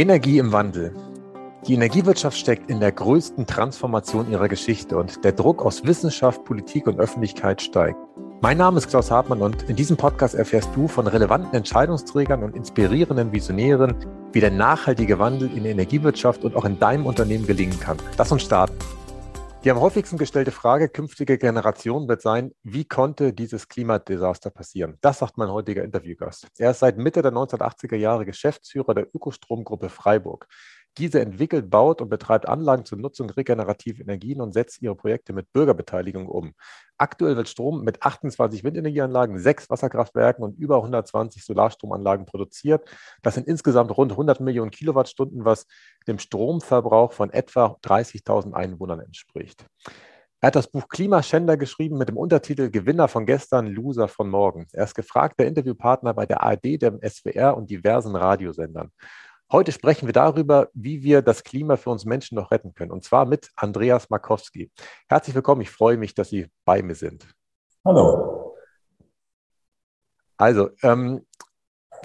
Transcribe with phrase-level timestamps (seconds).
[0.00, 0.94] Energie im Wandel.
[1.66, 6.86] Die Energiewirtschaft steckt in der größten Transformation ihrer Geschichte und der Druck aus Wissenschaft, Politik
[6.86, 7.98] und Öffentlichkeit steigt.
[8.40, 12.56] Mein Name ist Klaus Hartmann und in diesem Podcast erfährst du von relevanten Entscheidungsträgern und
[12.56, 13.94] inspirierenden Visionären,
[14.32, 17.98] wie der nachhaltige Wandel in der Energiewirtschaft und auch in deinem Unternehmen gelingen kann.
[18.16, 18.78] Lass uns starten.
[19.62, 24.96] Die am häufigsten gestellte Frage künftiger Generationen wird sein, wie konnte dieses Klimadesaster passieren?
[25.02, 26.48] Das sagt mein heutiger Interviewgast.
[26.56, 30.48] Er ist seit Mitte der 1980er Jahre Geschäftsführer der Ökostromgruppe Freiburg.
[30.98, 35.52] Diese entwickelt, baut und betreibt Anlagen zur Nutzung regenerativer Energien und setzt ihre Projekte mit
[35.52, 36.52] Bürgerbeteiligung um.
[36.98, 42.90] Aktuell wird Strom mit 28 Windenergieanlagen, sechs Wasserkraftwerken und über 120 Solarstromanlagen produziert.
[43.22, 45.66] Das sind insgesamt rund 100 Millionen Kilowattstunden, was
[46.08, 49.64] dem Stromverbrauch von etwa 30.000 Einwohnern entspricht.
[50.42, 54.66] Er hat das Buch Klimaschänder geschrieben mit dem Untertitel Gewinner von gestern, Loser von morgen.
[54.72, 58.90] Er ist gefragter Interviewpartner bei der ARD, dem SWR und diversen Radiosendern.
[59.52, 62.92] Heute sprechen wir darüber, wie wir das Klima für uns Menschen noch retten können.
[62.92, 64.70] Und zwar mit Andreas Markowski.
[65.08, 65.60] Herzlich willkommen.
[65.62, 67.26] Ich freue mich, dass Sie bei mir sind.
[67.84, 68.54] Hallo.
[70.36, 71.26] Also, ähm,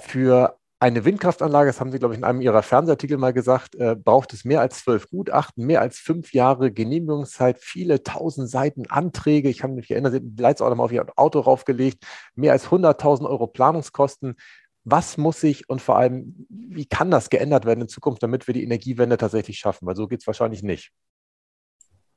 [0.00, 3.94] für eine Windkraftanlage, das haben Sie, glaube ich, in einem Ihrer Fernsehartikel mal gesagt, äh,
[3.94, 9.48] braucht es mehr als zwölf Gutachten, mehr als fünf Jahre Genehmigungszeit, viele tausend Seiten Anträge.
[9.48, 12.66] Ich kann mich erinnern, Sie haben die Leitsorder mal auf Ihr Auto raufgelegt, mehr als
[12.66, 14.34] 100.000 Euro Planungskosten
[14.86, 18.54] was muss sich und vor allem, wie kann das geändert werden in Zukunft, damit wir
[18.54, 19.84] die Energiewende tatsächlich schaffen?
[19.84, 20.92] Weil so geht es wahrscheinlich nicht.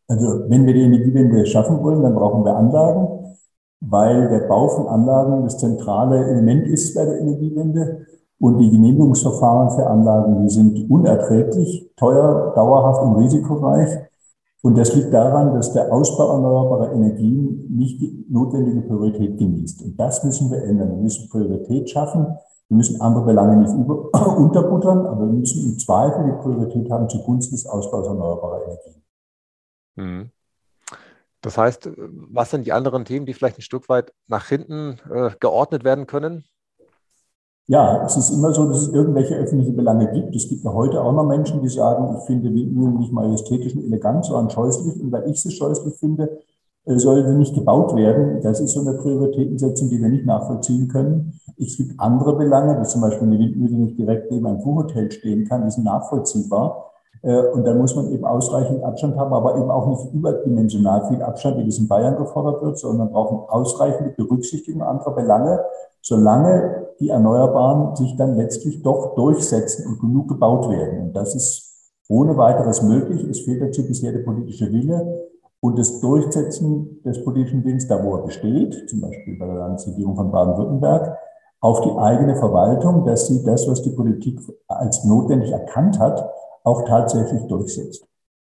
[0.07, 3.35] Also wenn wir die Energiewende schaffen wollen, dann brauchen wir Anlagen,
[3.81, 8.05] weil der Bau von Anlagen das zentrale Element ist bei der Energiewende.
[8.39, 13.89] Und die Genehmigungsverfahren für Anlagen, die sind unerträglich, teuer, dauerhaft und risikoreich.
[14.61, 19.81] Und das liegt daran, dass der Ausbau erneuerbarer Energien nicht die notwendige Priorität genießt.
[19.83, 20.89] Und das müssen wir ändern.
[20.91, 22.27] Wir müssen Priorität schaffen
[22.69, 27.09] wir müssen andere Belange nicht über, unterbuttern, aber wir müssen im Zweifel die Priorität haben
[27.09, 29.03] zugunsten des Ausbaus erneuerbarer Energien.
[29.97, 30.31] Hm.
[31.41, 35.31] Das heißt, was sind die anderen Themen, die vielleicht ein Stück weit nach hinten äh,
[35.39, 36.43] geordnet werden können?
[37.67, 40.35] Ja, es ist immer so, dass es irgendwelche öffentliche Belange gibt.
[40.35, 43.83] Es gibt ja heute auch noch Menschen, die sagen, ich finde Windmühlen nicht majestätisch und
[43.83, 44.99] elegant, sondern scheußlich.
[44.99, 46.39] Und weil ich sie scheußlich finde,
[46.85, 48.41] sollte nicht gebaut werden.
[48.41, 51.39] Das ist so eine Prioritätensetzung, die wir nicht nachvollziehen können.
[51.57, 55.47] Es gibt andere Belange, wie zum Beispiel eine Windmühle nicht direkt neben einem Kuhhotel stehen
[55.47, 56.91] kann, die sind nachvollziehbar.
[57.21, 61.21] Äh, und da muss man eben ausreichend Abstand haben, aber eben auch nicht überdimensional viel
[61.21, 65.59] Abstand, wie das in Bayern gefordert wird, sondern brauchen ausreichende Berücksichtigung anderer Belange,
[66.01, 71.07] solange die Erneuerbaren sich dann letztlich doch durchsetzen und genug gebaut werden.
[71.07, 73.23] Und das ist ohne weiteres möglich.
[73.25, 75.29] Es fehlt dazu bisher der politische Wille
[75.61, 80.15] und das Durchsetzen des politischen Willens, da wo er besteht, zum Beispiel bei der Landesregierung
[80.15, 81.17] von Baden-Württemberg,
[81.61, 86.29] auf die eigene Verwaltung, dass sie das, was die Politik als notwendig erkannt hat,
[86.63, 88.07] auch tatsächlich durchsetzt.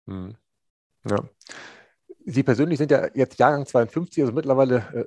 [0.07, 0.35] Hm.
[1.07, 1.17] Ja.
[2.25, 5.05] Sie persönlich sind ja jetzt Jahrgang 52, also mittlerweile äh,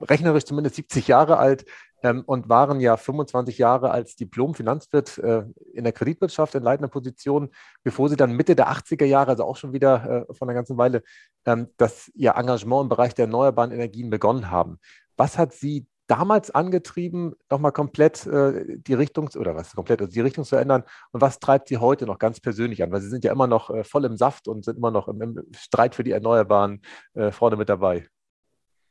[0.00, 1.64] rechnerisch zumindest 70 Jahre alt
[2.02, 7.50] ähm, und waren ja 25 Jahre als Diplom-Finanzwirt äh, in der Kreditwirtschaft in leitender Position,
[7.82, 10.78] bevor Sie dann Mitte der 80er Jahre, also auch schon wieder äh, von einer ganzen
[10.78, 11.02] Weile,
[11.46, 14.78] ähm, das Ihr Engagement im Bereich der erneuerbaren Energien begonnen haben.
[15.16, 20.20] Was hat Sie damals angetrieben, nochmal komplett äh, die Richtung, oder was komplett, also die
[20.20, 20.82] Richtung zu ändern?
[21.12, 22.90] Und was treibt Sie heute noch ganz persönlich an?
[22.90, 25.20] Weil Sie sind ja immer noch äh, voll im Saft und sind immer noch im,
[25.20, 26.82] im Streit für die Erneuerbaren
[27.14, 28.08] äh, vorne mit dabei.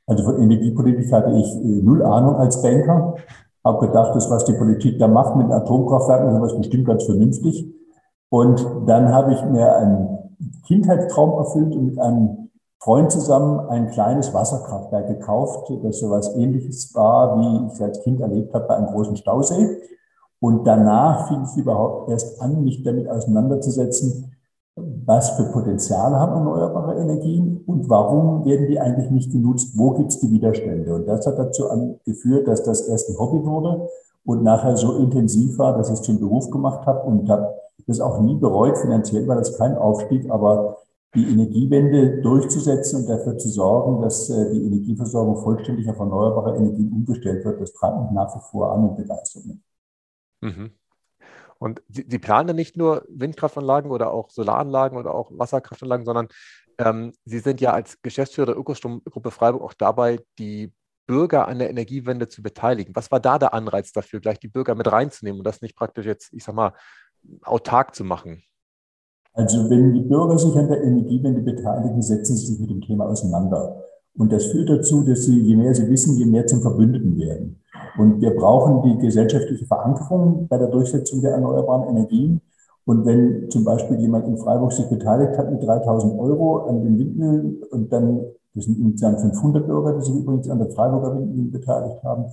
[0.09, 3.15] Also von Energiepolitik hatte ich äh, null Ahnung als Banker.
[3.63, 7.71] Habe gedacht, das, was die Politik da macht mit Atomkraftwerken, ist bestimmt ganz vernünftig.
[8.29, 12.49] Und dann habe ich mir einen Kindheitstraum erfüllt und mit einem
[12.81, 18.21] Freund zusammen ein kleines Wasserkraftwerk gekauft, das so was ähnliches war, wie ich als Kind
[18.21, 19.77] erlebt habe bei einem großen Stausee.
[20.39, 24.33] Und danach fing ich überhaupt erst an, mich damit auseinanderzusetzen,
[25.05, 29.77] was für Potenziale haben erneuerbare Energien und warum werden die eigentlich nicht genutzt?
[29.77, 30.93] Wo gibt es die Widerstände?
[30.93, 31.63] Und das hat dazu
[32.05, 33.87] geführt, dass das erst ein Hobby wurde
[34.25, 37.55] und nachher so intensiv war, dass ich es zum Beruf gemacht habe und habe
[37.87, 38.77] das auch nie bereut.
[38.77, 40.77] Finanziell war das kein Aufstieg, aber
[41.15, 46.91] die Energiewende durchzusetzen und dafür zu sorgen, dass äh, die Energieversorgung vollständig auf erneuerbare Energien
[46.91, 49.57] umgestellt wird, das treibt mich nach wie vor an und begeistert mich.
[50.41, 50.71] Mhm.
[51.57, 56.27] Und Sie, Sie planen nicht nur Windkraftanlagen oder auch Solaranlagen oder auch Wasserkraftanlagen, sondern
[56.79, 60.73] ähm, Sie sind ja als Geschäftsführer der Ökostromgruppe Freiburg auch dabei, die
[61.05, 62.95] Bürger an der Energiewende zu beteiligen.
[62.95, 66.05] Was war da der Anreiz dafür, gleich die Bürger mit reinzunehmen und das nicht praktisch
[66.05, 66.73] jetzt, ich sag mal,
[67.43, 68.43] autark zu machen?
[69.33, 73.07] Also wenn die Bürger sich an der Energiewende beteiligen, setzen sie sich mit dem Thema
[73.07, 73.83] auseinander.
[74.17, 77.61] Und das führt dazu, dass sie, je mehr sie wissen, je mehr zum Verbündeten werden.
[77.97, 82.41] Und wir brauchen die gesellschaftliche Verankerung bei der Durchsetzung der erneuerbaren Energien.
[82.89, 86.97] Und wenn zum Beispiel jemand in Freiburg sich beteiligt hat mit 3000 Euro an den
[86.97, 88.25] Windmühlen und dann,
[88.55, 92.25] das sind insgesamt 500 Bürger, die sich übrigens an der Freiburger Windmühlen beteiligt haben,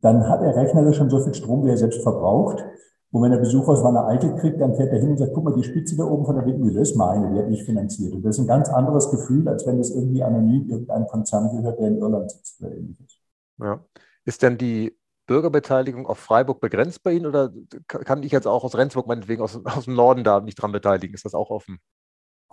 [0.00, 2.64] dann hat er rechnerisch schon so viel Strom, wie er selbst verbraucht.
[3.12, 5.44] Und wenn er Besuch aus Wanne Eickel kriegt, dann fährt er hin und sagt, guck
[5.44, 8.12] mal, die Spitze da oben von der Windmühle ist meine, die habe ich finanziert.
[8.12, 11.78] Und das ist ein ganz anderes Gefühl, als wenn das irgendwie anonym irgendeinem Konzern gehört,
[11.78, 13.20] der in Irland sitzt oder ähnliches.
[13.60, 13.78] Ja.
[14.24, 14.96] Ist denn die
[15.26, 17.50] Bürgerbeteiligung auf Freiburg begrenzt bei Ihnen oder
[17.86, 21.14] kann ich jetzt auch aus Rendsburg meinetwegen aus, aus dem Norden da mich dran beteiligen?
[21.14, 21.78] Ist das auch offen?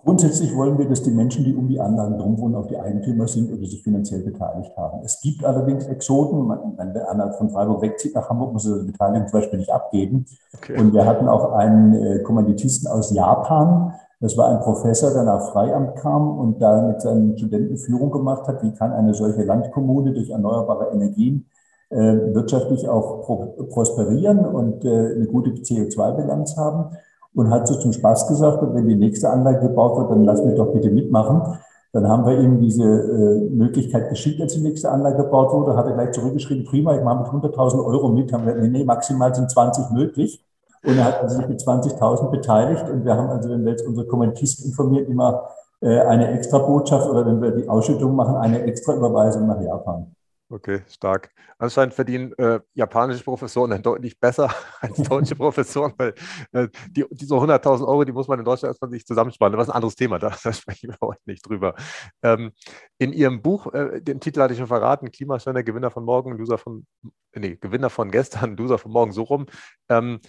[0.03, 3.27] Grundsätzlich wollen wir, dass die Menschen, die um die Anlagen drum wohnen, auch die Eigentümer
[3.27, 5.01] sind oder sich finanziell beteiligt haben.
[5.03, 6.47] Es gibt allerdings Exoten.
[6.77, 9.73] Wenn der einer von Freiburg wegzieht nach Hamburg, muss er die Beteiligung zum Beispiel nicht
[9.73, 10.25] abgeben.
[10.55, 10.79] Okay.
[10.79, 13.93] Und wir hatten auch einen äh, Kommanditisten aus Japan.
[14.21, 18.47] Das war ein Professor, der nach Freiamt kam und da mit seinen Studenten Führung gemacht
[18.47, 18.63] hat.
[18.63, 21.49] Wie kann eine solche Landkommune durch erneuerbare Energien
[21.89, 26.95] wirtschaftlich auch pro prosperieren und äh, eine gute CO2-Bilanz haben?
[27.35, 30.55] und hat so zum Spaß gesagt, wenn die nächste Anlage gebaut wird, dann lass mich
[30.55, 31.57] doch bitte mitmachen.
[31.91, 35.87] Dann haben wir ihm diese äh, Möglichkeit geschickt, als die nächste Anlage gebaut wurde, hat
[35.87, 38.31] er gleich zurückgeschrieben, prima, ich mache mit 100.000 Euro mit.
[38.31, 40.43] Haben wir, nee, nee, maximal sind 20 möglich.
[40.83, 42.89] Und er hat sich mit 20.000 beteiligt.
[42.89, 45.49] Und wir haben also, wenn wir jetzt unsere Kommentisten informieren, immer
[45.81, 50.15] äh, eine extra Botschaft oder wenn wir die Ausschüttung machen, eine extra Überweisung nach Japan.
[50.51, 51.29] Okay, stark.
[51.59, 54.51] Anscheinend verdienen äh, japanische Professoren dann deutlich besser
[54.81, 56.15] als deutsche Professoren, weil
[56.53, 59.55] äh, die, diese 100.000 Euro, die muss man in Deutschland erstmal sich zusammenspannen.
[59.55, 61.75] Das ist ein anderes Thema, da, da sprechen wir heute nicht drüber.
[62.23, 62.51] Ähm,
[62.97, 66.57] in Ihrem Buch, äh, den Titel hatte ich schon verraten, Klimasteiner, Gewinner von morgen, Loser
[66.57, 66.87] von,
[67.35, 69.45] nee, Gewinner von gestern, Loser von morgen, so rum,
[69.87, 70.19] ähm,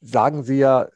[0.00, 0.88] sagen Sie ja,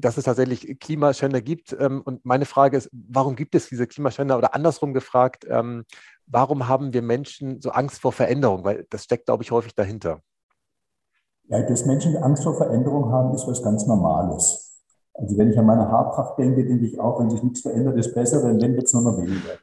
[0.00, 1.76] dass es tatsächlich Klimaschänder gibt.
[1.78, 4.36] Ähm, und meine Frage ist, warum gibt es diese Klimaschänder?
[4.36, 5.84] Oder andersrum gefragt, ähm,
[6.26, 8.64] warum haben wir Menschen so Angst vor Veränderung?
[8.64, 10.20] Weil das steckt, glaube ich, häufig dahinter.
[11.48, 14.82] Ja, dass Menschen Angst vor Veränderung haben, ist was ganz Normales.
[15.14, 18.14] Also wenn ich an meine Haarpracht denke, denke ich auch, wenn sich nichts verändert, ist
[18.14, 19.58] besser, denn wenn wird es nur noch weniger.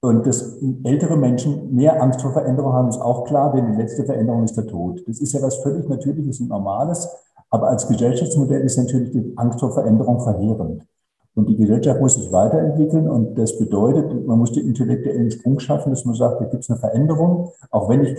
[0.00, 4.04] Und dass ältere Menschen mehr Angst vor Veränderung haben, ist auch klar, denn die letzte
[4.04, 5.02] Veränderung ist der Tod.
[5.08, 7.08] Das ist ja was völlig Natürliches und Normales.
[7.56, 10.86] Aber als Gesellschaftsmodell ist natürlich die Angst vor Veränderung verheerend.
[11.34, 15.88] Und die Gesellschaft muss sich weiterentwickeln und das bedeutet, man muss den intellektuellen Sprung schaffen,
[15.88, 17.48] dass man sagt, da gibt es eine Veränderung.
[17.70, 18.14] Auch wenn ich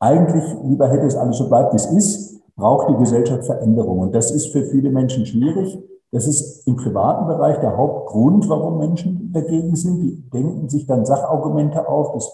[0.00, 4.00] eigentlich lieber hätte, dass alles so bleibt, wie es ist, braucht die Gesellschaft Veränderung.
[4.00, 5.78] Und das ist für viele Menschen schwierig.
[6.10, 10.00] Das ist im privaten Bereich der Hauptgrund, warum Menschen dagegen sind.
[10.00, 12.28] Die denken sich dann Sachargumente auf, dass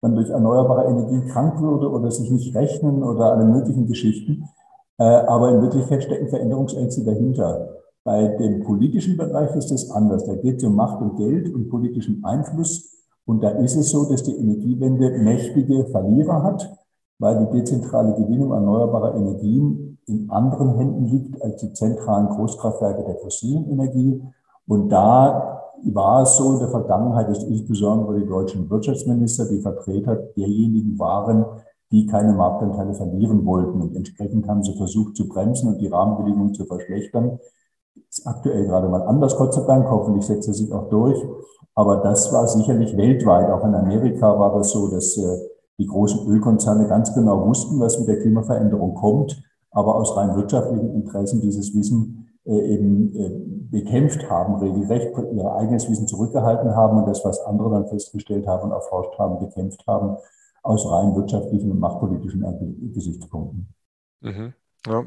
[0.00, 4.48] man durch erneuerbare Energie krank würde oder sich nicht rechnen oder alle möglichen Geschichten.
[4.98, 7.68] Äh, aber in Wirklichkeit stecken Veränderungsängste dahinter.
[8.04, 10.24] Bei dem politischen Bereich ist es anders.
[10.24, 12.92] Da geht es um Macht und Geld und politischen Einfluss.
[13.24, 16.70] Und da ist es so, dass die Energiewende mächtige Verlierer hat,
[17.18, 23.16] weil die dezentrale Gewinnung erneuerbarer Energien in anderen Händen liegt als die zentralen Großkraftwerke der
[23.16, 24.22] fossilen Energie.
[24.68, 30.16] Und da war es so in der Vergangenheit, dass insbesondere die deutschen Wirtschaftsminister, die Vertreter
[30.36, 31.44] derjenigen waren,
[31.90, 33.80] die keine Marktanteile verlieren wollten.
[33.80, 37.38] Und entsprechend haben sie versucht zu bremsen und die Rahmenbedingungen zu verschlechtern.
[38.08, 39.88] Ist aktuell gerade mal anders, Gott sei Dank.
[39.90, 41.18] Hoffentlich setzt er sich auch durch.
[41.74, 43.50] Aber das war sicherlich weltweit.
[43.50, 45.38] Auch in Amerika war das so, dass äh,
[45.78, 50.94] die großen Ölkonzerne ganz genau wussten, was mit der Klimaveränderung kommt, aber aus rein wirtschaftlichen
[50.94, 53.30] Interessen dieses Wissen äh, eben äh,
[53.70, 58.70] bekämpft haben, regelrecht ihr eigenes Wissen zurückgehalten haben und das, was andere dann festgestellt haben
[58.70, 60.16] und erforscht haben, bekämpft haben,
[60.66, 63.72] aus rein wirtschaftlichen und machtpolitischen Gesichtspunkten.
[64.20, 64.52] Mhm.
[64.86, 65.06] Ja,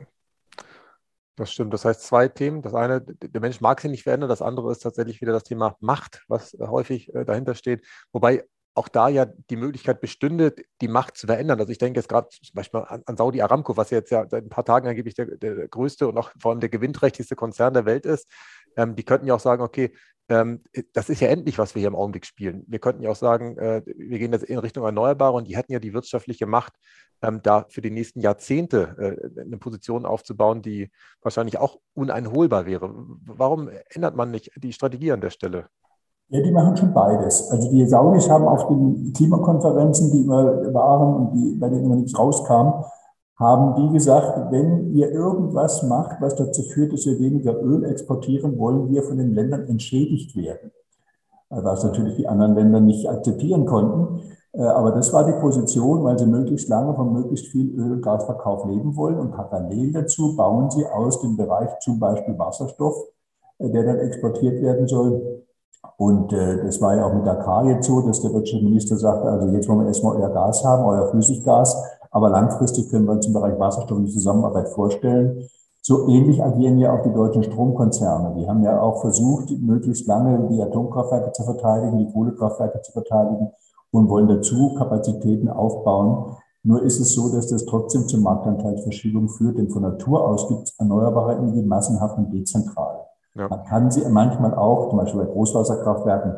[1.36, 1.74] das stimmt.
[1.74, 2.62] Das heißt, zwei Themen.
[2.62, 4.30] Das eine, der Mensch mag sich nicht verändern.
[4.30, 7.86] Das andere ist tatsächlich wieder das Thema Macht, was häufig äh, dahinter steht.
[8.12, 11.60] Wobei auch da ja die Möglichkeit bestünde, die Macht zu verändern.
[11.60, 14.44] Also ich denke jetzt gerade zum Beispiel an, an Saudi Aramco, was jetzt ja seit
[14.44, 17.86] ein paar Tagen angeblich der, der größte und auch vor allem der gewinnträchtigste Konzern der
[17.86, 18.30] Welt ist.
[18.78, 19.94] Ähm, die könnten ja auch sagen, okay,
[20.30, 20.62] ähm,
[20.94, 22.64] das ist ja endlich, was wir hier im Augenblick spielen.
[22.68, 25.74] Wir könnten ja auch sagen, äh, wir gehen jetzt in Richtung Erneuerbare und die hätten
[25.74, 26.74] ja die wirtschaftliche Macht,
[27.22, 28.96] ähm, da für die nächsten Jahrzehnte
[29.36, 32.94] äh, eine Position aufzubauen, die wahrscheinlich auch uneinholbar wäre.
[32.94, 35.68] Warum ändert man nicht die Strategie an der Stelle?
[36.30, 37.50] Ja, die machen schon beides.
[37.50, 41.96] Also die Saudis haben auf den Klimakonferenzen, die immer waren und die, bei denen immer
[41.96, 42.84] nichts rauskam,
[43.40, 48.60] haben die gesagt, wenn ihr irgendwas macht, was dazu führt, dass wir weniger Öl exportieren,
[48.60, 50.72] wollen wir von den Ländern entschädigt werden.
[51.50, 54.22] Was natürlich die anderen Länder nicht akzeptieren konnten.
[54.54, 58.02] Äh, aber das war die Position, weil sie möglichst lange von möglichst viel Öl- und
[58.02, 59.18] Gasverkauf leben wollen.
[59.18, 62.96] Und parallel dazu bauen sie aus dem Bereich zum Beispiel Wasserstoff,
[63.58, 65.44] äh, der dann exportiert werden soll.
[65.98, 69.48] Und äh, das war ja auch mit Dakar jetzt so, dass der Wirtschaftsminister sagte, also
[69.48, 71.76] jetzt wollen wir erstmal euer Gas haben, euer Flüssiggas
[72.12, 75.48] aber langfristig können wir uns im Bereich Wasserstoff eine Zusammenarbeit vorstellen.
[75.82, 78.36] So ähnlich agieren ja auch die deutschen Stromkonzerne.
[78.36, 83.52] Die haben ja auch versucht, möglichst lange die Atomkraftwerke zu verteidigen, die Kohlekraftwerke zu verteidigen
[83.92, 86.36] und wollen dazu Kapazitäten aufbauen.
[86.64, 90.64] Nur ist es so, dass das trotzdem zur Marktanteilsverschiebung führt, denn von Natur aus gibt
[90.64, 92.99] es erneuerbare Energien massenhaft und dezentral.
[93.40, 93.48] Ja.
[93.48, 96.36] Man kann sie manchmal auch, zum Beispiel bei Großwasserkraftwerken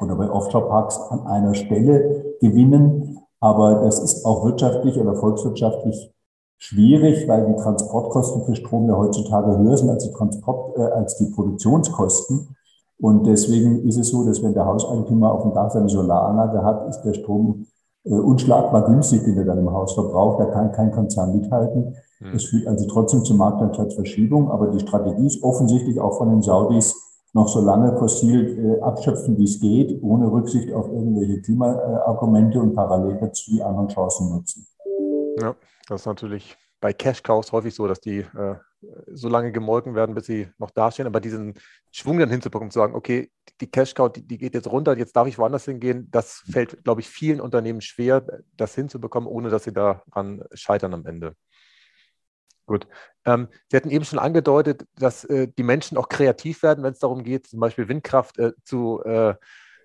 [0.00, 3.18] oder bei Offshore-Parks, an einer Stelle gewinnen.
[3.38, 6.12] Aber das ist auch wirtschaftlich oder volkswirtschaftlich
[6.58, 11.16] schwierig, weil die Transportkosten für Strom ja heutzutage höher sind als die, Transport, äh, als
[11.16, 12.56] die Produktionskosten.
[12.98, 16.88] Und deswegen ist es so, dass wenn der Hauseigentümer auf dem Dach seine Solaranlage hat,
[16.88, 17.66] ist der Strom
[18.04, 20.40] äh, unschlagbar günstig, den er dann im Haus verbraucht.
[20.40, 21.96] Da kann kein Konzern mithalten.
[22.22, 22.34] Mhm.
[22.34, 24.50] Es führt also trotzdem zur Marktanteilsverschiebung.
[24.50, 26.94] Aber die Strategie ist offensichtlich auch von den Saudis,
[27.34, 32.74] noch so lange fossil äh, abschöpfen, wie es geht, ohne Rücksicht auf irgendwelche Klimaargumente und
[32.74, 34.66] parallel dazu die anderen Chancen nutzen.
[35.40, 35.56] Ja,
[35.88, 38.56] das ist natürlich bei Cash-Cows häufig so, dass die äh,
[39.06, 41.06] so lange gemolken werden, bis sie noch dastehen.
[41.06, 41.54] Aber diesen
[41.90, 45.28] Schwung dann hinzubekommen, zu sagen, okay, die Cash-Cow, die, die, geht jetzt runter, jetzt darf
[45.28, 48.26] ich woanders hingehen, das fällt, glaube ich, vielen Unternehmen schwer,
[48.56, 51.34] das hinzubekommen, ohne dass sie daran scheitern am Ende.
[52.66, 52.86] Gut.
[53.24, 57.00] Ähm, Sie hatten eben schon angedeutet, dass äh, die Menschen auch kreativ werden, wenn es
[57.00, 59.34] darum geht, zum Beispiel Windkraft äh, zu äh,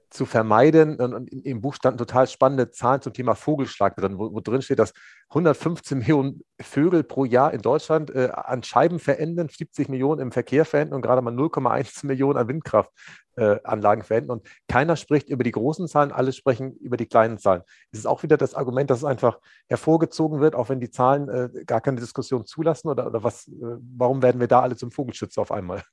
[0.10, 0.98] zu vermeiden.
[0.98, 4.80] Und im Buch standen total spannende Zahlen zum Thema Vogelschlag drin, wo, wo drin steht,
[4.80, 4.94] dass
[5.30, 10.66] 115 Millionen Vögel pro Jahr in Deutschland äh, an Scheiben verenden, 70 Millionen im Verkehr
[10.66, 14.32] verenden und gerade mal 0,1 Millionen an Windkraftanlagen äh, verenden.
[14.32, 17.62] Und keiner spricht über die großen Zahlen, alle sprechen über die kleinen Zahlen.
[17.91, 21.29] Es ist auch wieder das Argument, dass es einfach hervorgezogen wird, auch wenn die Zahlen
[21.29, 24.91] äh, gar keine Diskussion zulassen oder, oder was, äh, warum werden wir da alle zum
[24.91, 25.84] Vogelschützer auf einmal?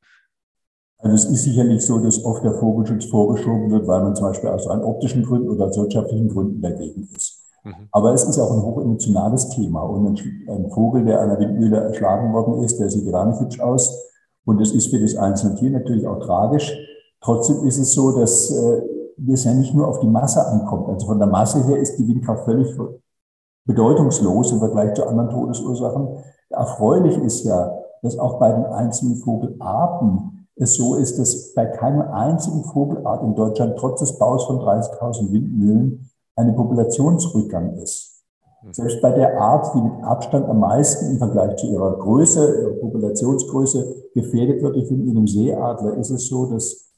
[0.99, 4.49] Also es ist sicherlich so, dass oft der Vogelschutz vorgeschoben wird, weil man zum Beispiel
[4.49, 7.43] aus rein optischen Gründen oder aus wirtschaftlichen Gründen dagegen ist.
[7.65, 7.89] Mhm.
[7.93, 9.83] Aber es ist auch ein hochemotionales Thema.
[9.83, 13.61] Und ein, Vogel, der an einer Windmühle erschlagen worden ist, der sieht gar nicht hübsch
[13.61, 14.13] aus.
[14.47, 16.73] Und das ist für das einzelne Tier natürlich auch tragisch.
[17.25, 18.83] Trotzdem ist es so, dass äh,
[19.33, 20.89] es ja nicht nur auf die Masse ankommt.
[20.89, 22.69] Also von der Masse her ist die Windkraft völlig
[23.65, 26.09] bedeutungslos im Vergleich zu anderen Todesursachen.
[26.51, 32.13] Erfreulich ist ja, dass auch bei den einzelnen Vogelarten es so ist, dass bei keiner
[32.13, 38.23] einzigen Vogelart in Deutschland trotz des Baus von 30.000 Windmühlen eine Populationsrückgang ist.
[38.71, 42.81] Selbst bei der Art, die mit Abstand am meisten im Vergleich zu ihrer Größe, ihrer
[42.81, 46.94] Populationsgröße gefährdet wird, ich finde, mit dem Seeadler ist es so, dass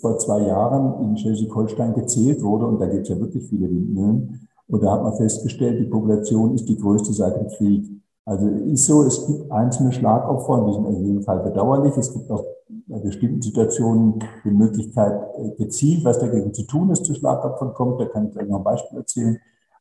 [0.00, 4.48] vor zwei Jahren in Schleswig-Holstein gezählt wurde, und da gibt es ja wirklich viele Windmühlen,
[4.68, 7.88] und da hat man festgestellt, die Population ist die größte seit dem Krieg.
[8.24, 11.96] Also ist so, es gibt einzelne Schlagopfer und die sind in jedem Fall bedauerlich.
[11.96, 12.44] Es gibt auch
[12.88, 18.00] in bestimmten Situationen die Möglichkeit, äh, gezielt was dagegen zu tun ist, zu Schlagopfern kommt.
[18.00, 19.38] Da kann ich gleich noch ein Beispiel erzählen.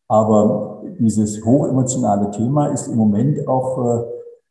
[0.07, 4.05] Aber dieses hochemotionale Thema ist im Moment auch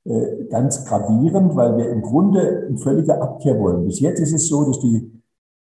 [0.07, 3.87] äh, äh, ganz gravierend, weil wir im Grunde eine völlige Abkehr wollen.
[3.87, 5.13] Bis jetzt ist es so, dass die,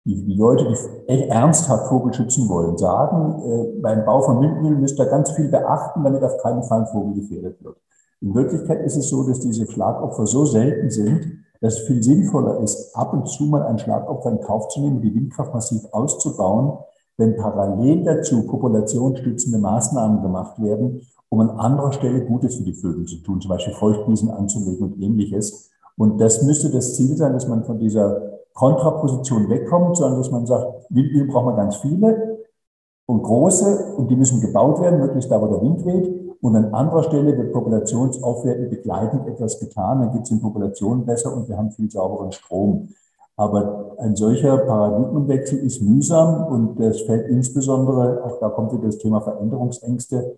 [0.09, 4.99] die, die Leute, die echt ernsthaft Vogel schützen wollen, sagen, beim Bau von Windmühlen müsst
[4.99, 7.77] ihr ganz viel beachten, damit auf keinen Fall ein Vogel gefährdet wird.
[8.21, 12.61] In Wirklichkeit ist es so, dass diese Schlagopfer so selten sind, dass es viel sinnvoller
[12.61, 16.79] ist, ab und zu mal ein Schlagopfer in Kauf zu nehmen, die Windkraft massiv auszubauen,
[17.17, 23.05] wenn parallel dazu populationsstützende Maßnahmen gemacht werden, um an anderer Stelle Gutes für die Vögel
[23.05, 25.71] zu tun, zum Beispiel Feuchtwiesen anzulegen und ähnliches.
[25.97, 30.45] Und das müsste das Ziel sein, dass man von dieser Kontraposition wegkommt, sondern dass man
[30.45, 32.39] sagt, Windmühlen brauchen wir ganz viele
[33.07, 36.37] und große und die müssen gebaut werden, möglichst da, wo der Wind weht.
[36.41, 41.37] Und an anderer Stelle wird populationsaufwertend begleitend etwas getan, dann gibt es die Populationen besser
[41.37, 42.89] und wir haben viel sauberen Strom.
[43.37, 48.99] Aber ein solcher Paradigmenwechsel ist mühsam und das fällt insbesondere, auch da kommt wieder das
[48.99, 50.37] Thema Veränderungsängste,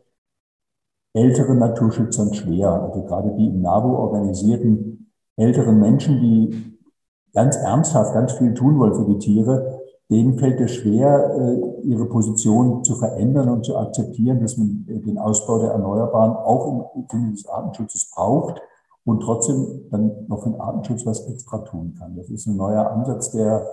[1.14, 2.82] älteren Naturschützern schwer.
[2.82, 6.70] Also gerade die im NABU organisierten älteren Menschen, die
[7.32, 12.06] ganz ernsthaft ganz viel tun wollen für die Tiere, denen fällt es schwer, äh, ihre
[12.06, 17.06] Position zu verändern und zu akzeptieren, dass man äh, den Ausbau der Erneuerbaren auch im
[17.08, 18.60] Sinne des Artenschutzes braucht
[19.04, 22.16] und trotzdem dann noch für den Artenschutz was extra tun kann.
[22.16, 23.66] Das ist ein neuer Ansatz, der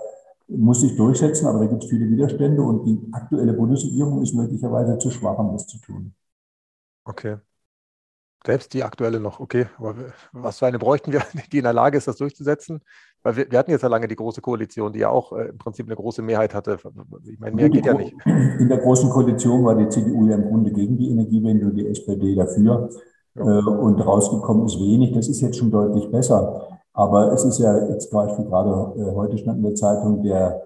[0.46, 4.98] muss sich durchsetzen, aber da gibt es viele Widerstände und die aktuelle Bundesregierung ist möglicherweise
[4.98, 6.14] zu schwach, um das zu tun.
[7.04, 7.36] Okay.
[8.46, 9.66] Selbst die aktuelle noch, okay.
[9.78, 9.94] Aber
[10.32, 11.22] was für eine bräuchten wir,
[11.52, 12.80] die in der Lage ist, das durchzusetzen?
[13.28, 15.58] Weil wir, wir hatten jetzt ja lange die Große Koalition, die ja auch äh, im
[15.58, 16.78] Prinzip eine große Mehrheit hatte.
[17.30, 18.14] Ich meine, mehr geht ja nicht.
[18.24, 21.86] In der Großen Koalition war die CDU ja im Grunde gegen die Energiewende und die
[21.86, 22.88] SPD dafür.
[23.34, 23.42] Ja.
[23.42, 25.12] Äh, und rausgekommen ist wenig.
[25.12, 26.68] Das ist jetzt schon deutlich besser.
[26.94, 30.62] Aber es ist ja jetzt zum Beispiel gerade äh, heute stand in der Zeitung, der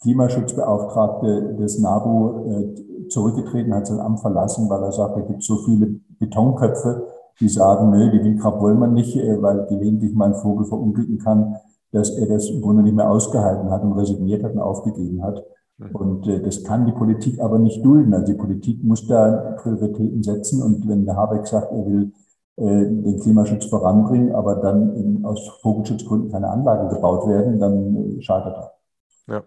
[0.00, 5.56] Klimaschutzbeauftragte des NABU äh, zurückgetreten, hat sein Amt verlassen, weil er sagt, da gibt so
[5.58, 7.06] viele Betonköpfe,
[7.38, 11.18] die sagen, nö, die Windkraft wollen wir nicht, äh, weil gelegentlich mal ein Vogel verunglücken
[11.18, 11.56] kann,
[11.92, 15.44] dass er das im Grunde nicht mehr ausgehalten hat und resigniert hat und aufgegeben hat.
[15.78, 15.94] Mhm.
[15.94, 18.14] Und äh, das kann die Politik aber nicht dulden.
[18.14, 20.62] Also die Politik muss da Prioritäten setzen.
[20.62, 22.12] Und wenn der Habeck sagt, er will
[22.56, 28.22] äh, den Klimaschutz voranbringen, aber dann in, aus Vogelschutzgründen keine Anlagen gebaut werden, dann äh,
[28.22, 29.34] scheitert er.
[29.34, 29.44] Ja.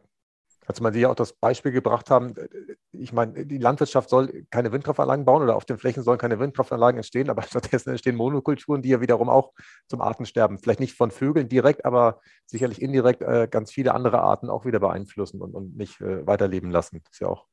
[0.67, 2.47] Als man Sie ja auch das Beispiel gebracht haben, äh,
[2.91, 6.97] ich meine, die Landwirtschaft soll keine Windkraftanlagen bauen oder auf den Flächen sollen keine Windkraftanlagen
[6.97, 9.51] entstehen, aber stattdessen entstehen Monokulturen, die ja wiederum auch
[9.87, 14.49] zum Artensterben, vielleicht nicht von Vögeln direkt, aber sicherlich indirekt äh, ganz viele andere Arten
[14.49, 17.01] auch wieder beeinflussen und, und nicht äh, weiterleben lassen.
[17.03, 17.45] Das ist ja auch.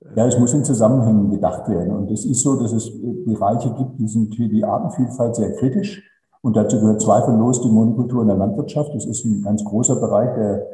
[0.00, 1.90] Äh ja, es muss in Zusammenhängen gedacht werden.
[1.90, 2.90] Und es ist so, dass es
[3.24, 6.02] Bereiche gibt, die sind für die Artenvielfalt sehr kritisch.
[6.42, 8.92] Und dazu gehört zweifellos die Monokultur in der Landwirtschaft.
[8.94, 10.66] Das ist ein ganz großer Bereich, der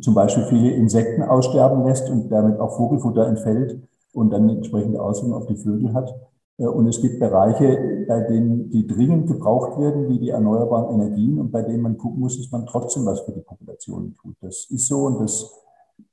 [0.00, 5.34] zum Beispiel viele Insekten aussterben lässt und damit auch Vogelfutter entfällt und dann entsprechende Auswirkungen
[5.34, 6.14] auf die Vögel hat.
[6.58, 11.38] Äh, und es gibt Bereiche, bei denen die dringend gebraucht werden, wie die erneuerbaren Energien
[11.38, 14.36] und bei denen man gucken muss, dass man trotzdem was für die Population tut.
[14.40, 15.52] Das ist so und das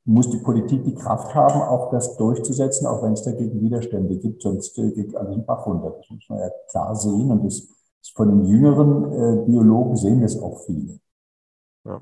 [0.05, 4.41] muss die Politik die Kraft haben, auch das durchzusetzen, auch wenn es dagegen Widerstände gibt,
[4.41, 5.93] sonst äh, geht alles im Bach runter.
[5.97, 7.67] Das muss man ja klar sehen und das
[8.15, 10.99] von den jüngeren äh, Biologen sehen das auch viele.
[11.85, 12.01] Ja.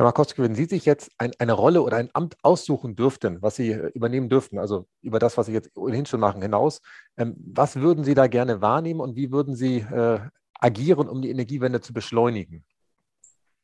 [0.00, 3.56] Herr Markowski, wenn Sie sich jetzt ein, eine Rolle oder ein Amt aussuchen dürften, was
[3.56, 6.80] Sie äh, übernehmen dürften, also über das, was Sie jetzt ohnehin schon machen, hinaus,
[7.18, 10.20] ähm, was würden Sie da gerne wahrnehmen und wie würden Sie äh,
[10.58, 12.64] agieren, um die Energiewende zu beschleunigen?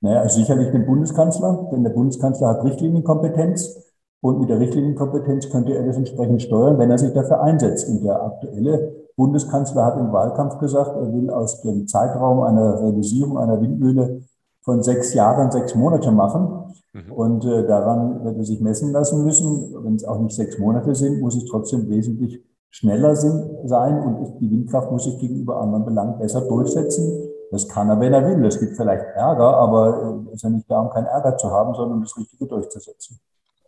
[0.03, 5.87] Naja, sicherlich den Bundeskanzler, denn der Bundeskanzler hat Richtlinienkompetenz und mit der Richtlinienkompetenz könnte er
[5.87, 7.89] das entsprechend steuern, wenn er sich dafür einsetzt.
[7.89, 13.39] Und der aktuelle Bundeskanzler hat im Wahlkampf gesagt, er will aus dem Zeitraum einer Realisierung
[13.39, 14.21] einer Windmühle
[14.67, 16.75] von sechs Jahren sechs Monate machen.
[16.93, 17.13] Mhm.
[17.13, 19.75] Und äh, daran wird er sich messen lassen müssen.
[19.83, 24.41] Wenn es auch nicht sechs Monate sind, muss es trotzdem wesentlich schneller sind, sein und
[24.41, 27.31] die Windkraft muss sich gegenüber anderen Belangen besser durchsetzen.
[27.51, 28.45] Das kann er, wenn er will.
[28.45, 31.75] Es gibt vielleicht Ärger, aber es äh, ist ja nicht darum, keinen Ärger zu haben,
[31.75, 33.21] sondern das Richtige durchzusetzen.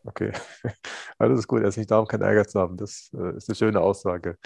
[0.04, 0.32] Okay,
[1.18, 1.62] alles ist gut.
[1.62, 2.76] Es ist nicht darum, keinen Ärger zu haben.
[2.76, 4.36] Das äh, ist eine schöne Aussage.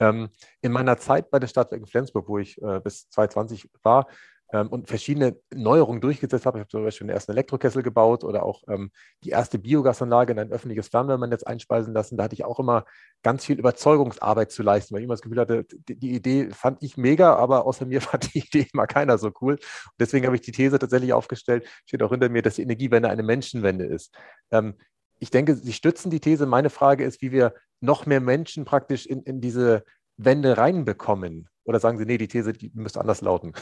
[0.00, 0.30] Ähm,
[0.62, 4.06] in meiner Zeit bei den Stadtwerken Flensburg, wo ich äh, bis 2020 war,
[4.52, 6.58] ähm, und verschiedene Neuerungen durchgesetzt habe.
[6.58, 8.90] Ich habe zum Beispiel den ersten Elektrokessel gebaut oder auch ähm,
[9.24, 12.16] die erste Biogasanlage in ein öffentliches Fernwärmenetz einspeisen lassen.
[12.16, 12.84] Da hatte ich auch immer
[13.22, 16.82] ganz viel Überzeugungsarbeit zu leisten, weil ich immer das Gefühl hatte, die, die Idee fand
[16.82, 19.54] ich mega, aber außer mir fand die Idee immer keiner so cool.
[19.54, 23.08] Und deswegen habe ich die These tatsächlich aufgestellt, steht auch hinter mir, dass die Energiewende
[23.08, 24.14] eine Menschenwende ist.
[24.50, 24.74] Ähm,
[25.20, 26.46] ich denke, Sie stützen die These.
[26.46, 29.84] Meine Frage ist, wie wir noch mehr Menschen praktisch in, in diese
[30.16, 31.48] Wende reinbekommen.
[31.64, 33.52] Oder sagen Sie, nee, die These die müsste anders lauten?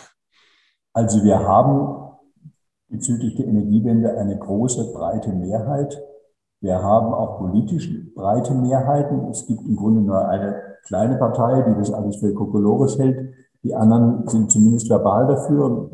[0.97, 2.17] Also wir haben
[2.89, 6.03] bezüglich der Energiewende eine große, breite Mehrheit.
[6.63, 9.29] Wir haben auch politisch breite Mehrheiten.
[9.29, 10.57] Es gibt im Grunde nur eine
[10.87, 13.35] kleine Partei, die das alles für Kokolores hält.
[13.63, 15.91] Die anderen sind zumindest verbal dafür,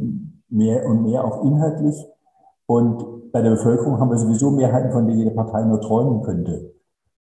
[0.49, 1.97] mehr und mehr auch inhaltlich.
[2.67, 6.75] Und bei der Bevölkerung haben wir sowieso Mehrheiten, von denen jede Partei nur träumen könnte.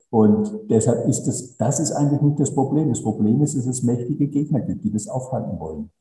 [0.10, 2.90] Und deshalb ist das, das ist eigentlich nicht das Problem.
[2.90, 5.92] Das Problem ist, dass es mächtige Gegner gibt, die das aufhalten wollen.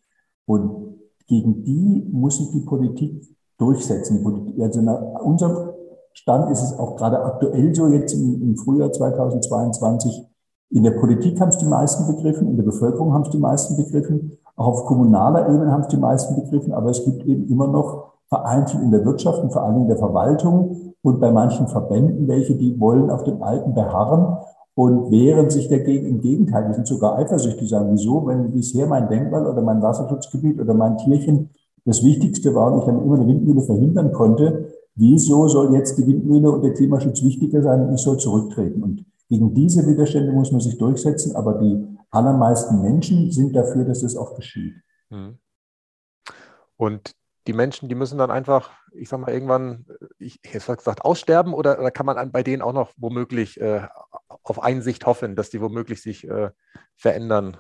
[0.46, 3.22] Und gegen die muss sich die Politik
[3.58, 4.24] durchsetzen.
[4.60, 5.70] Also nach unserem
[6.12, 10.24] Stand ist es auch gerade aktuell so, jetzt im, Frühjahr 2022.
[10.70, 13.76] In der Politik haben es die meisten begriffen, in der Bevölkerung haben es die meisten
[13.76, 17.68] begriffen, auch auf kommunaler Ebene haben es die meisten begriffen, aber es gibt eben immer
[17.68, 22.26] noch vereinzelt in der Wirtschaft und vor allem in der Verwaltung und bei manchen Verbänden
[22.26, 24.38] welche, die wollen auf dem Alten beharren
[24.76, 26.06] und wehren sich dagegen.
[26.06, 30.60] Im Gegenteil, die sind sogar eifersüchtig, sagen, wieso, wenn bisher mein Denkmal oder mein Wasserschutzgebiet
[30.60, 31.48] oder mein Tierchen
[31.86, 36.06] das Wichtigste war und ich dann immer eine Windmühle verhindern konnte, wieso soll jetzt die
[36.06, 38.82] Windmühle und der Klimaschutz wichtiger sein und ich soll zurücktreten?
[38.82, 44.00] Und gegen diese Widerstände muss man sich durchsetzen, aber die allermeisten Menschen sind dafür, dass
[44.00, 44.74] das auch geschieht.
[45.08, 45.38] Mhm.
[46.76, 47.12] Und
[47.46, 49.86] die Menschen, die müssen dann einfach, ich sag mal, irgendwann,
[50.18, 53.82] ich hätte gesagt, aussterben oder, oder kann man bei denen auch noch womöglich äh,
[54.42, 56.50] auf Einsicht hoffen, dass die womöglich sich äh,
[56.96, 57.56] verändern?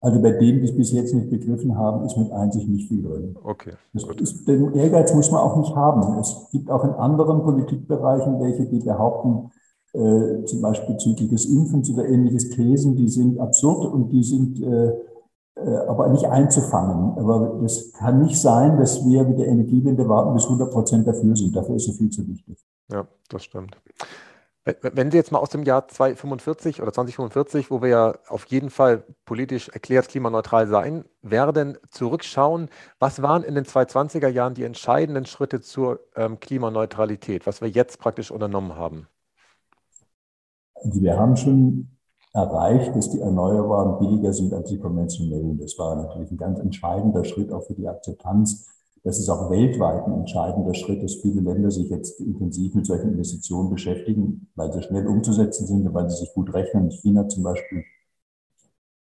[0.00, 3.02] Also bei denen, die es bis jetzt nicht begriffen haben, ist mit Einsicht nicht viel
[3.02, 3.36] drin.
[3.42, 3.72] Okay.
[3.94, 6.18] Ist, den Ehrgeiz muss man auch nicht haben.
[6.20, 9.50] Es gibt auch in anderen Politikbereichen welche, die behaupten,
[9.92, 14.62] äh, zum Beispiel bezüglich des Impfens oder ähnliches Thesen, die sind absurd und die sind
[14.62, 14.92] äh,
[15.66, 17.18] aber nicht einzufangen.
[17.18, 21.36] Aber es kann nicht sein, dass wir mit der Energiewende warten, bis 100 Prozent dafür
[21.36, 21.54] sind.
[21.54, 22.58] Dafür ist es viel zu wichtig.
[22.90, 23.76] Ja, das stimmt.
[24.82, 28.68] Wenn Sie jetzt mal aus dem Jahr 2045 oder 2045, wo wir ja auf jeden
[28.68, 32.68] Fall politisch erklärt klimaneutral sein werden, zurückschauen,
[32.98, 37.98] was waren in den 2020er Jahren die entscheidenden Schritte zur ähm, Klimaneutralität, was wir jetzt
[37.98, 39.06] praktisch unternommen haben?
[40.74, 41.97] Also wir haben schon
[42.38, 45.58] erreicht, dass die Erneuerbaren billiger sind als die konventionellen.
[45.58, 48.66] Das war natürlich ein ganz entscheidender Schritt auch für die Akzeptanz.
[49.04, 53.10] Das ist auch weltweit ein entscheidender Schritt, dass viele Länder sich jetzt intensiv mit solchen
[53.10, 56.90] Investitionen beschäftigen, weil sie schnell umzusetzen sind und weil sie sich gut rechnen.
[56.90, 57.84] China zum Beispiel.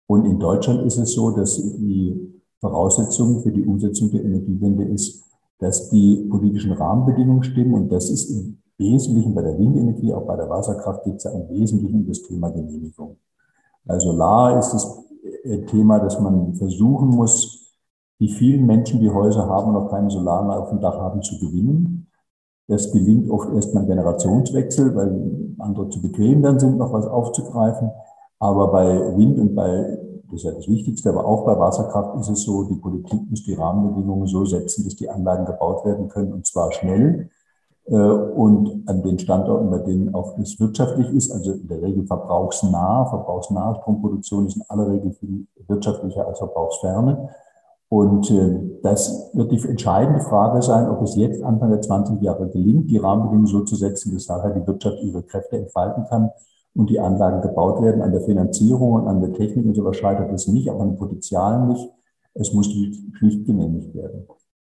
[0.07, 5.23] Und in Deutschland ist es so, dass die Voraussetzung für die Umsetzung der Energiewende ist,
[5.59, 7.73] dass die politischen Rahmenbedingungen stimmen.
[7.73, 11.31] Und das ist im Wesentlichen bei der Windenergie, auch bei der Wasserkraft geht es ja
[11.31, 13.17] im Wesentlichen um das Thema Genehmigung.
[13.85, 15.03] Bei Solar ist das
[15.43, 17.75] äh, Thema, dass man versuchen muss,
[18.19, 21.37] die vielen Menschen, die Häuser haben und noch keine Solaranlage auf dem Dach haben, zu
[21.39, 22.07] gewinnen.
[22.67, 27.91] Das gelingt oft erst beim Generationswechsel, weil andere zu bequem dann sind, noch was aufzugreifen.
[28.39, 29.97] Aber bei Wind und bei
[30.31, 33.43] das ist ja das Wichtigste, aber auch bei Wasserkraft ist es so, die Politik muss
[33.43, 37.31] die Rahmenbedingungen so setzen, dass die Anlagen gebaut werden können und zwar schnell
[37.95, 43.05] und an den Standorten, bei denen auch das wirtschaftlich ist, also in der Regel verbrauchsnah,
[43.07, 47.29] verbrauchsnahe Stromproduktion ist in aller Regel viel wirtschaftlicher als verbrauchsferne.
[47.89, 52.47] Und äh, das wird die entscheidende Frage sein, ob es jetzt Anfang der 20 Jahre
[52.49, 56.29] gelingt, die Rahmenbedingungen so zu setzen, dass nachher die Wirtschaft ihre Kräfte entfalten kann
[56.75, 58.03] und die Anlagen gebaut werden.
[58.03, 61.69] An der Finanzierung und an der Technik und so scheitert es nicht, auch an Potenzialen
[61.69, 61.89] nicht.
[62.35, 64.27] Es muss schlicht genehmigt werden.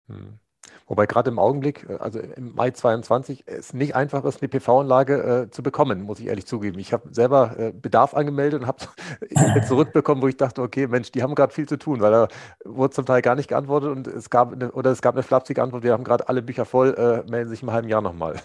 [0.07, 0.39] Hm.
[0.87, 5.43] Wobei gerade im Augenblick, äh, also im Mai 22, es nicht einfach ist, eine PV-Anlage
[5.45, 6.79] äh, zu bekommen, muss ich ehrlich zugeben.
[6.79, 8.77] Ich habe selber äh, Bedarf angemeldet und habe
[9.67, 12.27] zurückbekommen, wo ich dachte, okay, Mensch, die haben gerade viel zu tun, weil da
[12.65, 15.61] wurde zum Teil gar nicht geantwortet und es gab eine, oder es gab eine flapsige
[15.61, 18.35] Antwort, wir haben gerade alle Bücher voll, äh, melden sich im halben Jahr nochmal.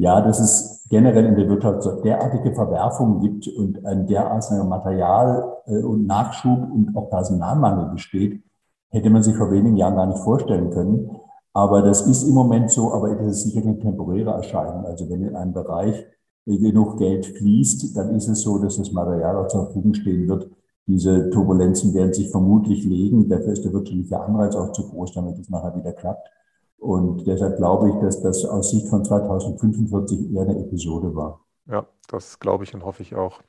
[0.00, 5.56] Ja, dass es generell in der Wirtschaft so derartige Verwerfungen gibt und ein derartiger Material-
[5.66, 8.40] äh, und Nachschub und auch Personalmangel besteht,
[8.90, 11.17] hätte man sich vor wenigen Jahren gar nicht vorstellen können.
[11.58, 14.84] Aber das ist im Moment so, aber es ist sicher eine temporäre Erscheinung.
[14.84, 16.06] Also wenn in einem Bereich
[16.46, 20.48] genug Geld fließt, dann ist es so, dass das Material auch zur Verfügung stehen wird.
[20.86, 23.28] Diese Turbulenzen werden sich vermutlich legen.
[23.28, 26.28] Dafür ist der wirtschaftliche Anreiz auch zu groß, damit es nachher wieder klappt.
[26.78, 31.40] Und deshalb glaube ich, dass das aus Sicht von 2045 eher eine Episode war.
[31.70, 33.42] Ja, das glaube ich und hoffe ich auch.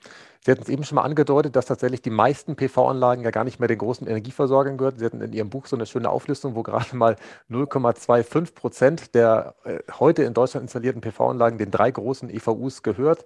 [0.44, 3.60] Sie hatten es eben schon mal angedeutet, dass tatsächlich die meisten PV-Anlagen ja gar nicht
[3.60, 4.98] mehr den großen Energieversorgern gehören.
[4.98, 7.16] Sie hatten in Ihrem Buch so eine schöne Auflistung, wo gerade mal
[7.50, 13.24] 0,25 Prozent der äh, heute in Deutschland installierten PV-Anlagen den drei großen EVUs gehört.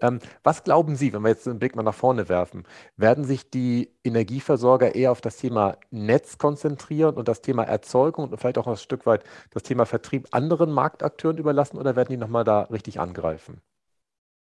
[0.00, 2.64] Ähm, was glauben Sie, wenn wir jetzt den Blick mal nach vorne werfen,
[2.96, 8.38] werden sich die Energieversorger eher auf das Thema Netz konzentrieren und das Thema Erzeugung und
[8.38, 12.44] vielleicht auch ein Stück weit das Thema Vertrieb anderen Marktakteuren überlassen oder werden die nochmal
[12.44, 13.60] da richtig angreifen?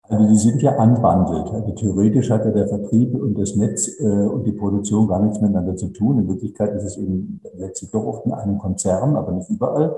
[0.09, 1.53] Also die sind ja unbundelt.
[1.53, 5.41] Also theoretisch hat ja der Vertrieb und das Netz äh, und die Produktion gar nichts
[5.41, 6.19] miteinander zu tun.
[6.19, 9.95] In Wirklichkeit ist es eben letztlich doch oft in einem Konzern, aber nicht überall.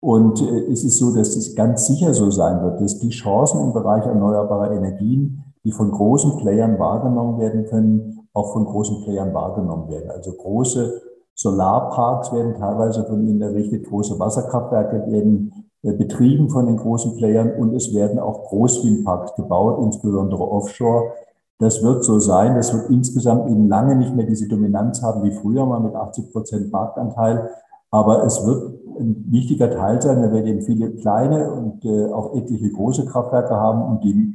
[0.00, 3.60] Und äh, es ist so, dass es ganz sicher so sein wird, dass die Chancen
[3.60, 9.32] im Bereich erneuerbarer Energien, die von großen Playern wahrgenommen werden können, auch von großen Playern
[9.34, 10.10] wahrgenommen werden.
[10.10, 11.02] Also große
[11.34, 17.74] Solarparks werden teilweise von ihnen errichtet, große Wasserkraftwerke werden betrieben von den großen Playern und
[17.74, 21.12] es werden auch Großwindparks gebaut, insbesondere offshore.
[21.58, 22.56] Das wird so sein.
[22.56, 26.32] Das wird insgesamt eben lange nicht mehr diese Dominanz haben wie früher mal mit 80
[26.32, 27.50] Prozent Marktanteil.
[27.90, 30.20] Aber es wird ein wichtiger Teil sein.
[30.22, 33.82] Wir werden eben viele kleine und äh, auch etliche große Kraftwerke haben.
[33.82, 34.34] Und die,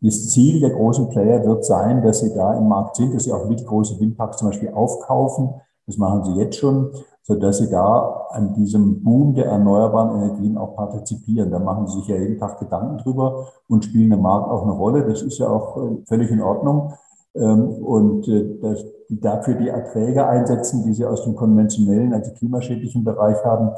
[0.00, 3.32] das Ziel der großen Player wird sein, dass sie da im Markt sind, dass sie
[3.32, 5.50] auch mittelgroße Windparks zum Beispiel aufkaufen.
[5.86, 6.90] Das machen sie jetzt schon
[7.26, 11.50] so dass sie da an diesem Boom der erneuerbaren Energien auch partizipieren.
[11.50, 14.72] Da machen sie sich ja jeden Tag Gedanken drüber und spielen im Markt auch eine
[14.72, 15.04] Rolle.
[15.04, 16.94] Das ist ja auch äh, völlig in Ordnung.
[17.34, 22.32] Ähm, und äh, dass die dafür die Erträge einsetzen, die sie aus dem konventionellen, also
[22.32, 23.72] klimaschädlichen Bereich haben,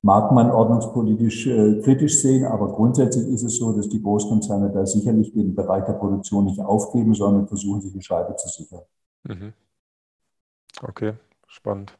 [0.00, 4.86] mag man ordnungspolitisch äh, kritisch sehen, aber grundsätzlich ist es so, dass die Großkonzerne da
[4.86, 8.82] sicherlich den Bereich der Produktion nicht aufgeben, sondern versuchen, sich die Scheibe zu sichern.
[9.24, 9.52] Mhm.
[10.82, 11.12] Okay,
[11.46, 11.98] spannend.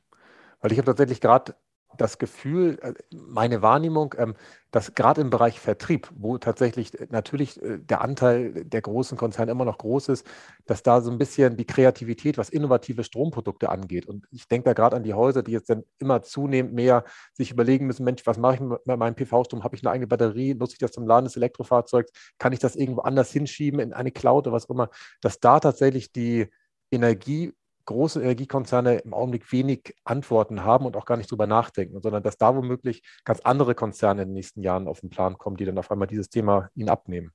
[0.64, 1.57] Weil ich habe tatsächlich gerade
[1.98, 4.35] das Gefühl, äh, meine Wahrnehmung, ähm,
[4.70, 9.53] dass gerade im Bereich Vertrieb, wo tatsächlich äh, natürlich äh, der Anteil der großen Konzerne
[9.53, 10.27] immer noch groß ist,
[10.64, 14.07] dass da so ein bisschen die Kreativität, was innovative Stromprodukte angeht.
[14.07, 17.50] Und ich denke da gerade an die Häuser, die jetzt dann immer zunehmend mehr sich
[17.50, 19.64] überlegen müssen, Mensch, was mache ich mit meinem PV-Strom?
[19.64, 20.55] Habe ich eine eigene Batterie?
[20.55, 22.11] Nutze ich das zum Laden des Elektrofahrzeugs?
[22.38, 24.88] Kann ich das irgendwo anders hinschieben in eine Cloud oder was auch immer?
[25.20, 26.48] Dass da tatsächlich die
[26.90, 27.53] Energie
[27.87, 32.38] große Energiekonzerne im Augenblick wenig Antworten haben und auch gar nicht drüber nachdenken, sondern dass
[32.38, 35.79] da womöglich ganz andere Konzerne in den nächsten Jahren auf den Plan kommen, die dann
[35.79, 37.33] auf einmal dieses Thema ihnen abnehmen.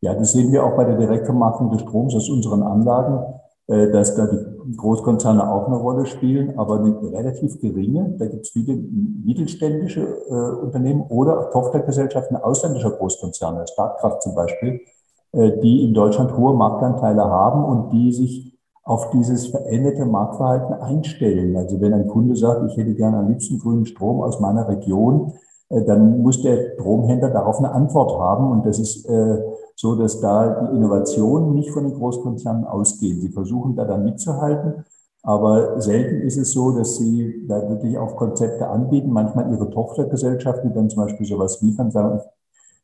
[0.00, 4.14] Ja, das sehen wir auch bei der Direktvermarktung des Stroms aus unseren Anlagen, äh, dass
[4.14, 8.14] da die Großkonzerne auch eine Rolle spielen, aber eine relativ geringe.
[8.18, 14.80] Da gibt es viele mittelständische äh, Unternehmen oder Tochtergesellschaften ausländischer Großkonzerne, Startkraft zum Beispiel,
[15.36, 18.53] die in Deutschland hohe Marktanteile haben und die sich
[18.84, 21.56] auf dieses veränderte Marktverhalten einstellen.
[21.56, 25.32] Also wenn ein Kunde sagt, ich hätte gerne am liebsten grünen Strom aus meiner Region,
[25.70, 28.50] dann muss der Stromhändler darauf eine Antwort haben.
[28.50, 29.08] Und das ist
[29.74, 33.20] so, dass da die Innovationen nicht von den Großkonzernen ausgehen.
[33.20, 34.84] Sie versuchen da dann mitzuhalten,
[35.22, 39.10] aber selten ist es so, dass sie da wirklich auch Konzepte anbieten.
[39.10, 42.20] Manchmal ihre Tochtergesellschaften, dann zum Beispiel sowas liefern, sagen,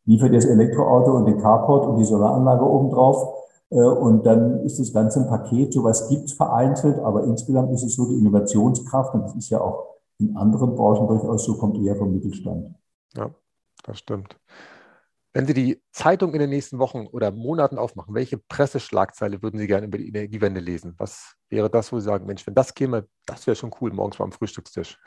[0.06, 3.34] liefert das Elektroauto und den Carport und die Solaranlage obendrauf.
[3.70, 5.72] Äh, und dann ist das Ganze ein Paket.
[5.72, 9.60] Sowas gibt es vereinzelt, aber insgesamt ist es so, die Innovationskraft, und das ist ja
[9.60, 12.74] auch in anderen Branchen durchaus so, kommt eher vom Mittelstand.
[13.16, 13.30] Ja,
[13.84, 14.36] das stimmt.
[15.32, 19.68] Wenn Sie die Zeitung in den nächsten Wochen oder Monaten aufmachen, welche Presseschlagzeile würden Sie
[19.68, 20.94] gerne über die Energiewende lesen?
[20.98, 24.16] Was wäre das, wo Sie sagen, Mensch, wenn das käme, das wäre schon cool morgens
[24.16, 24.98] beim Frühstückstisch?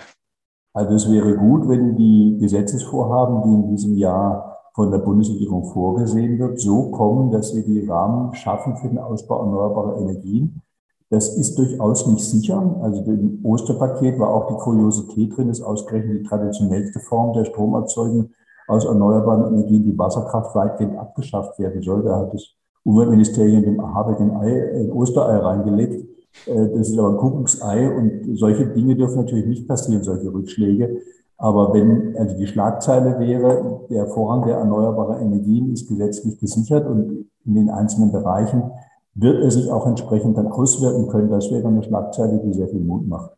[0.73, 6.39] Also es wäre gut, wenn die Gesetzesvorhaben, die in diesem Jahr von der Bundesregierung vorgesehen
[6.39, 10.61] wird, so kommen, dass wir die Rahmen schaffen für den Ausbau erneuerbarer Energien.
[11.09, 12.75] Das ist durchaus nicht sicher.
[12.81, 18.31] Also im Osterpaket war auch die Kuriosität drin, dass ausgerechnet die traditionellste Form der Stromerzeugung
[18.67, 22.01] aus erneuerbaren Energien die Wasserkraft weitgehend abgeschafft werden soll.
[22.01, 26.03] Da hat das Umweltministerium dem Habeck ein, Ei, ein Osterei reingelegt.
[26.47, 30.99] Äh, das ist aber ein Kuckucksei und solche Dinge dürfen natürlich nicht passieren, solche Rückschläge.
[31.37, 37.29] Aber wenn also die Schlagzeile wäre, der Vorrang der erneuerbaren Energien ist gesetzlich gesichert und
[37.45, 38.71] in den einzelnen Bereichen
[39.15, 41.29] wird er sich auch entsprechend dann auswirken können.
[41.29, 43.31] Das wäre eine Schlagzeile, die sehr viel Mut macht.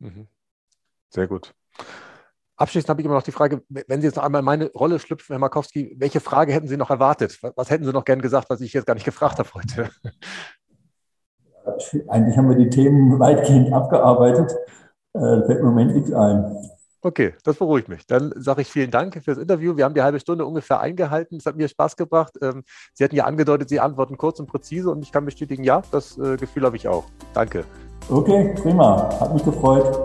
[0.00, 0.26] Mhm.
[1.10, 1.54] Sehr gut.
[2.56, 4.98] Abschließend habe ich immer noch die Frage, wenn Sie jetzt noch einmal in meine Rolle
[4.98, 7.38] schlüpfen, Herr Markowski, welche Frage hätten Sie noch erwartet?
[7.56, 9.90] Was hätten Sie noch gern gesagt, was ich jetzt gar nicht gefragt habe heute?
[12.08, 14.54] Eigentlich haben wir die Themen weitgehend abgearbeitet.
[15.14, 16.56] Äh, fällt im Moment nichts ein.
[17.04, 18.06] Okay, das beruhigt mich.
[18.06, 19.76] Dann sage ich vielen Dank für das Interview.
[19.76, 21.36] Wir haben die halbe Stunde ungefähr eingehalten.
[21.36, 22.34] Es hat mir Spaß gebracht.
[22.40, 22.62] Ähm,
[22.94, 26.16] Sie hatten ja angedeutet, Sie antworten kurz und präzise und ich kann bestätigen, ja, das
[26.16, 27.04] äh, Gefühl habe ich auch.
[27.34, 27.64] Danke.
[28.08, 29.18] Okay, prima.
[29.18, 29.98] Hat mich gefreut.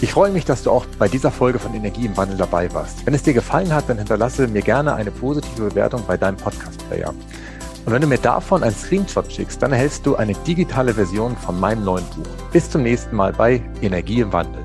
[0.00, 3.06] Ich freue mich, dass du auch bei dieser Folge von Energie im Wandel dabei warst.
[3.06, 7.10] Wenn es dir gefallen hat, dann hinterlasse mir gerne eine positive Bewertung bei deinem Podcast-Player.
[7.10, 11.60] Und wenn du mir davon einen Screenshot schickst, dann erhältst du eine digitale Version von
[11.60, 12.50] meinem neuen Buch.
[12.50, 14.64] Bis zum nächsten Mal bei Energie im Wandel.